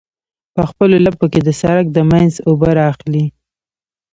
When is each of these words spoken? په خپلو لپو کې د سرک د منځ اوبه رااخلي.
په 0.55 0.61
خپلو 0.69 0.95
لپو 1.05 1.25
کې 1.31 1.39
د 1.43 1.49
سرک 1.61 1.85
د 1.91 1.97
منځ 2.11 2.33
اوبه 2.47 2.69
رااخلي. 2.79 3.25